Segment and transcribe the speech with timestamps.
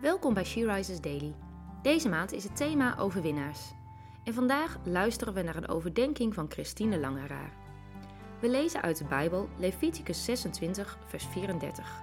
[0.00, 1.34] Welkom bij She Rises Daily.
[1.82, 3.60] Deze maand is het thema overwinnaars.
[4.24, 7.52] En vandaag luisteren we naar een overdenking van Christine Langeraar.
[8.40, 12.00] We lezen uit de Bijbel Leviticus 26, vers 34.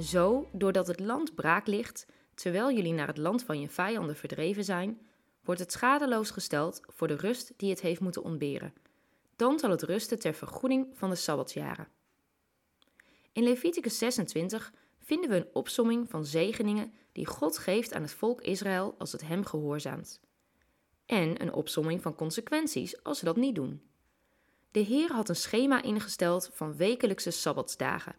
[0.00, 4.64] Zo, doordat het land braak ligt, terwijl jullie naar het land van je vijanden verdreven
[4.64, 5.00] zijn,
[5.44, 8.74] wordt het schadeloos gesteld voor de rust die het heeft moeten ontberen.
[9.36, 11.88] Dan zal het rusten ter vergoeding van de sabbatsjaren.
[13.32, 14.72] In Leviticus 26
[15.06, 19.26] vinden we een opsomming van zegeningen die God geeft aan het volk Israël als het
[19.26, 20.20] hem gehoorzaamt.
[21.04, 23.82] En een opsomming van consequenties als ze dat niet doen.
[24.70, 28.14] De Heer had een schema ingesteld van wekelijkse sabbatsdagen,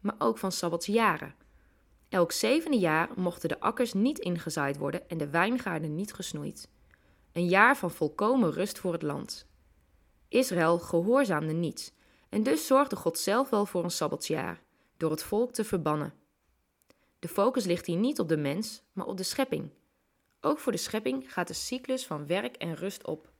[0.00, 1.34] maar ook van sabbatsjaren.
[2.08, 6.68] Elk zevende jaar mochten de akkers niet ingezaaid worden en de wijngaarden niet gesnoeid.
[7.32, 9.46] Een jaar van volkomen rust voor het land.
[10.28, 11.94] Israël gehoorzaamde niet,
[12.28, 14.62] en dus zorgde God zelf wel voor een sabbatsjaar,
[14.96, 16.20] door het volk te verbannen.
[17.22, 19.70] De focus ligt hier niet op de mens, maar op de schepping.
[20.40, 23.30] Ook voor de schepping gaat de cyclus van werk en rust op.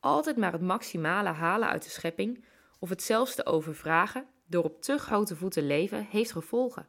[0.00, 2.44] Altijd maar het maximale halen uit de schepping,
[2.78, 6.86] of het zelfs te overvragen door op te grote voeten leven, heeft gevolgen.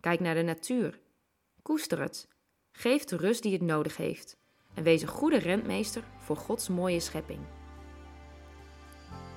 [0.00, 1.00] Kijk naar de natuur.
[1.62, 2.28] Koester het.
[2.70, 4.36] Geef de rust die het nodig heeft.
[4.74, 7.40] En wees een goede rentmeester voor Gods mooie schepping.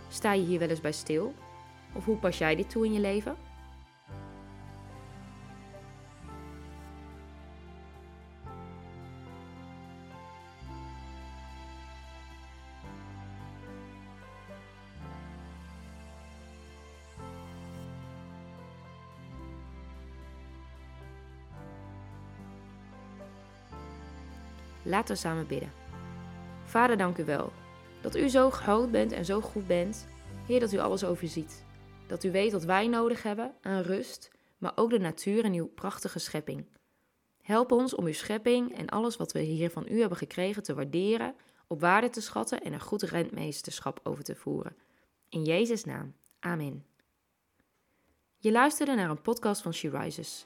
[0.10, 1.34] Sta je hier wel eens bij stil?
[1.96, 3.54] Of hoe pas jij dit toe in je leven?
[24.86, 25.72] Laten we samen bidden.
[26.64, 27.52] Vader, dank u wel
[28.06, 30.08] dat u zo groot bent en zo goed bent.
[30.48, 31.66] Heer, dat u alles overziet.
[32.08, 35.68] Dat u weet wat wij nodig hebben aan rust, maar ook de natuur en uw
[35.68, 36.66] prachtige schepping.
[37.42, 40.74] Help ons om uw schepping en alles wat we hier van u hebben gekregen te
[40.74, 41.36] waarderen,
[41.68, 44.76] op waarde te schatten en een goed rentmeesterschap over te voeren.
[45.30, 46.16] In Jezus' naam.
[46.40, 46.86] Amen.
[48.38, 50.46] Je luisterde naar een podcast van She Rises.